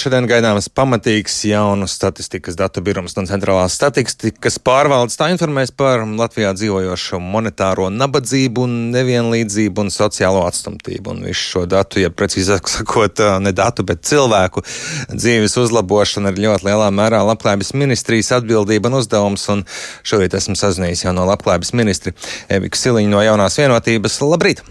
[0.00, 5.18] Šodien gaidāms pamatīgs jaunu statistikas datu birums no centrālās statistikas pārvaldes.
[5.20, 11.12] Tā informēs par Latvijā dzīvojošo monetāro nabadzību, nevienlīdzību un sociālo atstumtību.
[11.12, 14.64] Un visu šo datu, ja precīzāk sakot, ne datu, bet cilvēku
[15.12, 19.44] dzīves uzlabošana ir ļoti lielā mērā labklājības ministrijas atbildība un uzdevums.
[19.52, 19.66] Un
[20.08, 22.16] šorīt esmu sazinājies jau no labklājības ministri
[22.48, 24.22] Eviku Siliņu no jaunās vienotības.
[24.24, 24.64] Labrīt!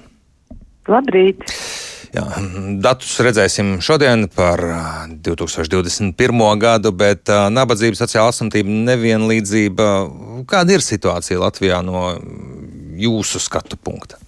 [0.89, 1.45] Labrīt!
[2.11, 2.25] Jā,
[2.83, 4.59] datus redzēsim šodien par
[5.23, 6.41] 2021.
[6.59, 9.88] gadu, bet nabadzība, sociāla asamtība, nevienlīdzība.
[10.52, 12.09] Kāda ir situācija Latvijā no
[12.99, 14.19] jūsu skatu punkta?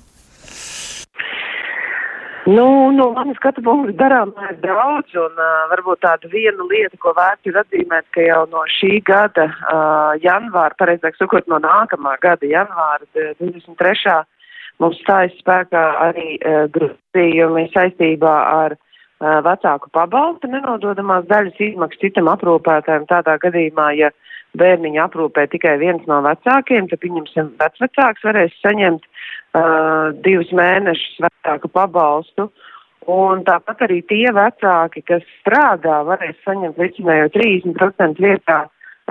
[2.45, 7.13] Nu, no manas skatu punkta darām ir daudz, un uh, varbūt tāda viena lieta, ko
[7.15, 12.49] vērts ir atzīmēt, ka jau no šī gada uh, janvāra, pareizāk sakot, no nākamā gada
[12.49, 13.07] janvāra
[13.39, 14.23] 23
[14.81, 22.31] Mums stājas spēkā arī uh, grozījumi saistībā ar uh, vecāku pabalstu nenododamās daļas izmaksas citam
[22.33, 24.09] aprūpētājiem tādā gadījumā, ja
[24.57, 31.71] bērniņu aprūpē tikai viens no vecākiem, tad pieņemsim vecvecāks varēs saņemt uh, divus mēnešus vecāku
[31.73, 32.49] pabalstu.
[33.13, 38.61] Un tāpat arī tie vecāki, kas strādā, varēs saņemt licinējo 30% vietā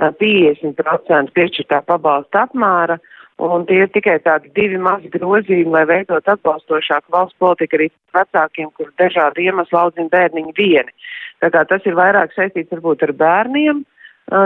[0.01, 2.97] 50% piešķirtā pabalsta apmēra.
[2.97, 7.87] Uh, Un tie ir tikai tādi divi mazi grozījumi, lai veidot atbalstošāku valsts politiku arī
[8.13, 10.93] vecākiem, kur dažādu iemeslu audzina bērniņi vieni.
[11.41, 13.81] Tā kā tas ir vairāk saistīts varbūt ar bērniem,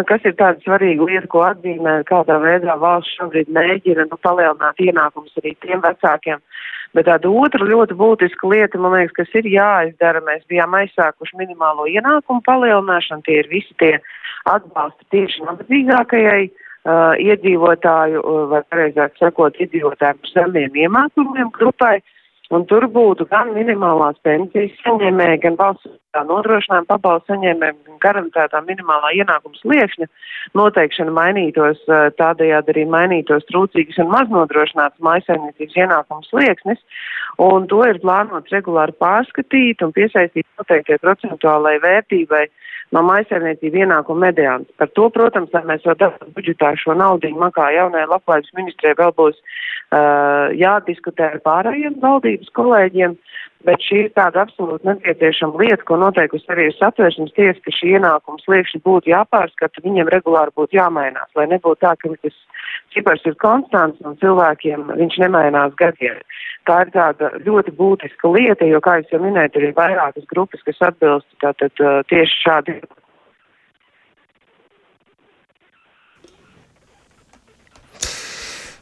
[0.09, 5.35] kas ir tāda svarīga lieta, ko atzīmē, kādā veidā valsts šobrīd mēģina nu, palielināt ienākumus
[5.41, 6.39] arī tiem vecākiem.
[6.95, 11.85] Bet tāda otra ļoti būtiska lieta, man liekas, kas ir jāizdara, mēs bijām aizsākuši minimālo
[11.91, 13.97] ienākumu palielināšanu, tie ir visi tie
[14.47, 16.47] atbalsti tieši nabadzīgākajai
[16.87, 21.99] uh, iedzīvotāju, uh, vai pareizāk sakot, iedzīvotāju par zemiem iemākumiem grupai.
[22.55, 29.09] Un tur būtu gan minimālās pensijas saņēmēji, gan valsts nodrošinājuma pabalstu saņēmējiem, gan garantētā minimālā
[29.19, 30.07] ienākums liekšņa
[30.55, 36.79] noteikšana mainītos, uh, tādējādi arī mainītos trūcīgas un maznodrošināts maisaimniecības ienākums lieksnis.
[37.43, 42.63] Un to ir plānots regulāri pārskatīt un piesaistīt noteiktie procentuālai vērtībai uh,
[42.95, 44.69] no maisaimniecību ienākumu mediāns.
[44.79, 48.93] Par to, protams, lai mēs vēl dabūtu budžetā šo naudu, man kā jaunajai labklājības ministrē
[48.99, 53.17] vēl būs uh, jādiskutē ar pārējiem valdības kolēģiem,
[53.65, 58.45] bet šī ir tāda absolūti nepieciešama lieta, ko noteikusi arī satversmes tiesa, ka šī ienākums
[58.51, 62.37] liekšņi būtu jāpārskata, viņiem regulāri būtu jāmainās, lai nebūtu tā, ka tas
[62.93, 66.21] cipars ir konstants un cilvēkiem viņš nemainās gadiem.
[66.67, 70.81] Tā ir tāda ļoti būtiska lieta, jo, kā jūs jau minējat, ir vairākas grupas, kas
[70.91, 71.73] atbilst tātad
[72.11, 72.79] tieši šādi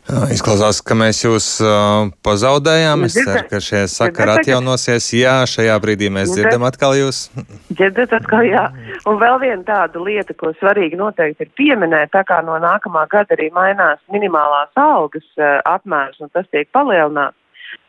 [0.05, 3.07] Izklausās, ka mēs jūs uh, pazaudējām.
[3.07, 5.07] Es ceru, ka šie sakari atjaunosies.
[5.17, 7.23] Jā, šajā brīdī mēs dzirdam atkal jūs.
[7.71, 8.67] Dzirdat atkal, jā.
[9.09, 13.33] Un vēl viena tāda lieta, ko svarīgi noteikti ir pieminēt, tā kā no nākamā gada
[13.33, 17.39] arī mainās minimālās algas uh, apmērs un tas tiek palielināts.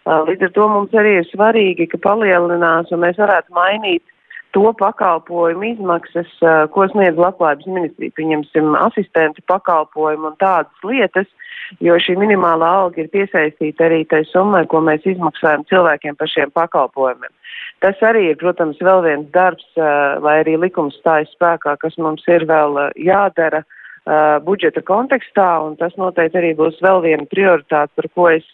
[0.06, 4.04] Uh, līdz ar to mums arī ir svarīgi, ka palielinās un mēs varētu mainīt
[4.56, 6.30] to pakalpojumu izmaksas,
[6.72, 8.16] ko sniedz labklājības ministrija.
[8.16, 11.28] Pieņemsim asistenti pakalpojumu un tādas lietas
[11.82, 16.52] jo šī minimālā alga ir piesaistīta arī tai summai, ko mēs izmaksājam cilvēkiem par šiem
[16.56, 17.32] pakalpojumiem.
[17.84, 22.46] Tas arī ir, protams, vēl viens darbs, lai arī likums stājas spēkā, kas mums ir
[22.48, 23.64] vēl jādara
[24.46, 28.46] budžeta kontekstā, un tas noteikti arī būs vēl viena prioritāte, par ko es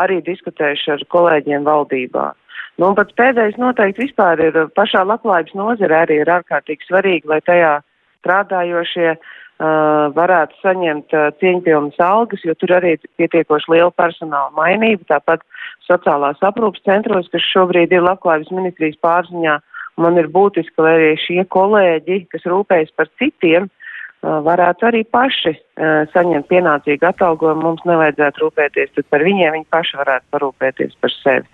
[0.00, 2.32] arī diskutēšu ar kolēģiem valdībā.
[2.74, 7.38] Nu, un pats pēdējais noteikti vispār ir pašā labklājības nozare arī ir ārkārtīgi svarīgi, lai
[7.46, 7.76] tajā
[8.24, 14.50] strādājošie uh, uh, varētu saņemt uh, cieņpilnas algas, jo tur arī ir pietiekoši liela personāla
[14.56, 15.06] mainība.
[15.14, 15.44] Tāpat
[15.88, 19.58] sociālās aprūpas centros, kas šobrīd ir labklājības ministrijas pārziņā,
[20.02, 25.54] man ir būtiski, lai arī šie kolēģi, kas rūpējas par citiem, uh, varētu arī paši
[25.54, 27.68] uh, saņemt pienācīgu atalgojumu.
[27.68, 31.53] Mums nevajadzētu rūpēties par viņiem, viņi paši varētu parūpēties par sevi.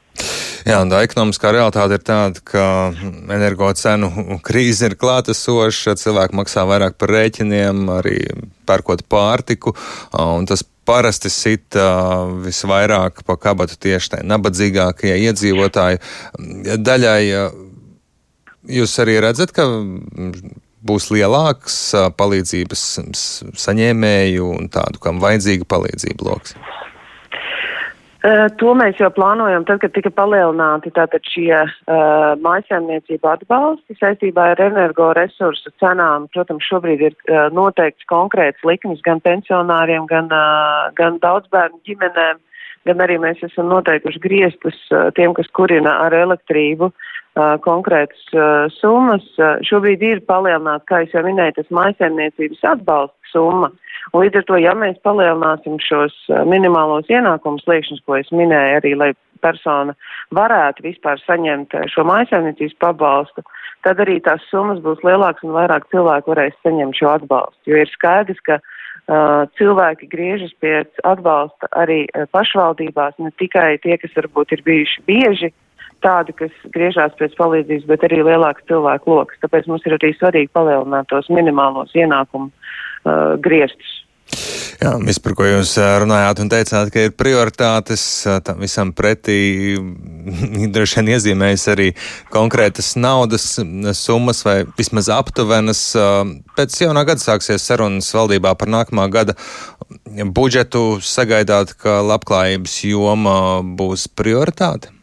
[0.67, 2.65] Jā, un tā ekonomiskā realitāte ir tāda, ka
[3.33, 4.11] energo cenu
[4.45, 8.19] krīze ir klātesoša, cilvēki maksā vairāk par rēķiniem, arī
[8.69, 9.75] pērkot pārtiku,
[10.21, 17.23] un tas parasti sit uh, visvairāk pa kabatu tieši tai nabadzīgākajai iedzīvotāju daļai.
[18.71, 19.65] Jūs arī redzat, ka
[20.87, 21.79] būs lielāks
[22.19, 22.85] palīdzības
[23.65, 26.57] saņēmēju un tādu, kam vajadzīga palīdzība loks?
[28.21, 34.51] Uh, to mēs jau plānojam, tad, kad tika palielināti tātad šie uh, mājasēmniecība atbalsti saistībā
[34.53, 36.27] ar energoresursu cenām.
[36.35, 42.45] Protams, šobrīd ir uh, noteikts konkrēts likums gan pensionāriem, gan, uh, gan daudzbērnu ģimenēm.
[42.85, 44.77] gan arī mēs esam noteikuši griestus
[45.17, 46.93] tiem, kas kurina ar elektrību
[47.65, 48.23] konkrētas
[48.81, 49.27] summas.
[49.69, 53.71] Šobrīd ir palielināts, kā jau minēju, tas maisaimniecības atbalsta summa.
[54.13, 56.15] Un līdz ar to, ja mēs palielināsim šos
[56.49, 59.11] minimālos ienākumus liekšņus, ko es minēju arī, lai
[59.45, 59.95] persona
[60.37, 63.45] varētu vispār saņemt šo maisaimniecības pabalstu,
[63.87, 67.73] tad arī tās summas būs lielākas un vairāk cilvēku varēs saņemt šo atbalstu.
[67.73, 73.97] Jo ir skaidrs, ka uh, cilvēki griežas pie atbalsta arī uh, pašvaldībās, ne tikai tie,
[74.03, 75.53] kas varbūt ir bijuši bieži
[76.05, 79.41] tādi, kas griežās pēc palīdzības, bet arī lielāks cilvēku lokus.
[79.43, 82.79] Tāpēc mums ir arī svarīgi palielināt tos minimālos ienākumu uh,
[83.45, 84.01] griestus.
[84.81, 88.03] Jā, viss, par ko jūs runājāt un teicāt, ka ir prioritātes
[88.47, 89.75] tam visam pretī,
[90.75, 91.89] droši vien iezīmējas arī
[92.33, 93.45] konkrētas naudas
[93.99, 95.83] summas vai vismaz aptuvenas.
[96.57, 99.37] Pēc jaunā gada sāksies sarunas valdībā par nākamā gada
[100.09, 100.85] budžetu.
[101.05, 103.37] Sagaidāt, ka labklājības joma
[103.77, 104.95] būs prioritāte?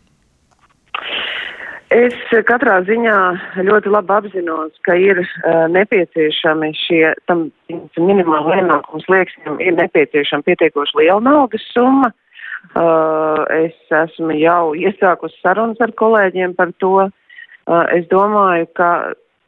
[1.95, 2.15] Es
[2.49, 3.17] katrā ziņā
[3.63, 7.45] ļoti labi apzinos, ka ir uh, nepieciešami šie tam
[7.95, 12.11] minimāla ienākums lieksnim, ir nepieciešama pietiekoši liela naudas summa.
[12.75, 17.07] Uh, es esmu jau iesākusi sarunas ar kolēģiem par to.
[17.07, 18.91] Uh, es domāju, ka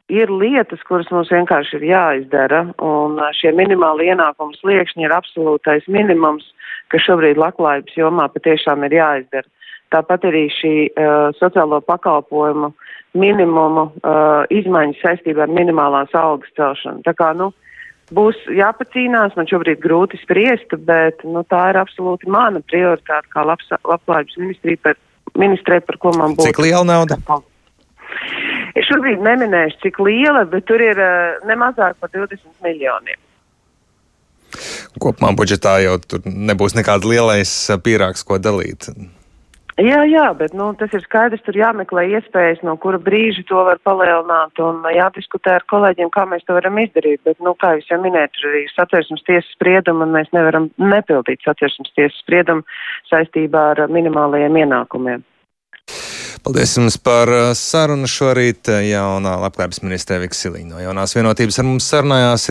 [0.08, 6.48] ir lietas, kuras mums vienkārši ir jāizdara, un šie minimāli ienākums liekšņi ir absolūtais minimums,
[6.88, 9.48] kas šobrīd labklājības jomā patiešām ir jāizdara.
[9.90, 12.70] Tāpat arī šī uh, sociālo pakalpojumu
[13.18, 17.02] minimumu uh, izmaiņas saistībā ar minimālās algas celšanu.
[17.06, 17.50] Tā kā, nu,
[18.14, 23.66] būs jāpacīnās, man šobrīd grūti spriest, bet, nu, tā ir absolūti mana prioritāte kā labs,
[23.82, 25.00] labklājības ministrija par,
[25.38, 26.50] ministrē, par ko man būtu.
[26.52, 27.18] Cik liela nauda?
[28.78, 33.18] Es šobrīd neminēšu, cik liela, bet tur ir uh, nemazāk par 20 miljoniem.
[35.02, 37.50] Kopumā budžetā jau tur nebūs nekāds lielais
[37.82, 38.90] pīrāgs, ko dalīt.
[39.78, 43.78] Jā, jā, bet nu, tas ir skaidrs, tur jāmeklē iespējas, no kura brīža to var
[43.86, 47.22] palielināt un jādiskutē ar kolēģiem, kā mēs to varam izdarīt.
[47.24, 51.46] Bet, nu, kā jūs jau minējat, tur arī satversmes tiesas spriedumu un mēs nevaram nepildīt
[51.46, 52.66] satversmes tiesas spriedumu
[53.12, 55.24] saistībā ar minimālajiem ienākumiem.
[56.40, 57.28] Paldies jums par
[57.58, 58.70] sarunu šorīt.
[58.88, 62.46] Jaunā labklājības ministrē Viksiliņa no jaunās vienotības ar mums sarunājās.